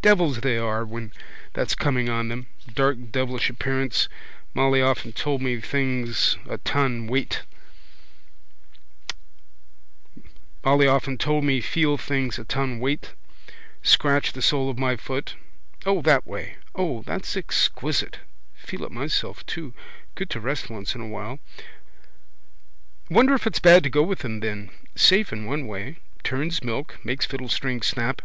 [0.00, 1.12] Devils they are when
[1.52, 2.46] that's coming on them.
[2.72, 4.08] Dark devilish appearance.
[4.54, 7.42] Molly often told me feel things a ton weight.
[13.82, 15.34] Scratch the sole of my foot.
[15.84, 16.56] O that way!
[16.74, 18.20] O, that's exquisite!
[18.54, 19.74] Feel it myself too.
[20.14, 21.38] Good to rest once in a way.
[23.10, 24.70] Wonder if it's bad to go with them then.
[24.96, 25.96] Safe in one way.
[26.24, 28.22] Turns milk, makes fiddlestrings snap.